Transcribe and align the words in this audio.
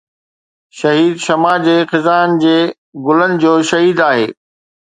شهيد 0.77 1.13
شمع 1.25 1.51
جي 1.67 1.77
خزان 1.91 2.29
جي 2.45 2.57
گلن 3.07 3.31
جو 3.45 3.53
شهيد 3.69 3.97
آهي 4.09 4.27